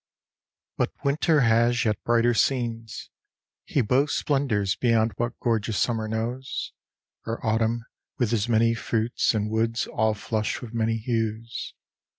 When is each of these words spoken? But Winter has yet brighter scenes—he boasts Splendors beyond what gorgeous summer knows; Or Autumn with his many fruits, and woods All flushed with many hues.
But 0.77 0.89
Winter 1.05 1.41
has 1.41 1.85
yet 1.85 2.03
brighter 2.03 2.33
scenes—he 2.33 3.81
boasts 3.81 4.17
Splendors 4.17 4.75
beyond 4.75 5.11
what 5.17 5.39
gorgeous 5.39 5.77
summer 5.77 6.07
knows; 6.07 6.73
Or 7.27 7.39
Autumn 7.45 7.85
with 8.17 8.31
his 8.31 8.49
many 8.49 8.73
fruits, 8.73 9.35
and 9.35 9.51
woods 9.51 9.85
All 9.85 10.15
flushed 10.15 10.59
with 10.59 10.73
many 10.73 10.97
hues. 10.97 11.75